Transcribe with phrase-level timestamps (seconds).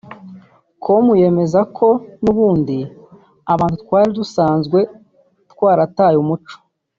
[0.83, 1.87] com yemeza ko
[2.23, 2.77] n’ubundi
[3.53, 4.79] abantu twari dusanzwe
[5.51, 6.55] twarataye umuco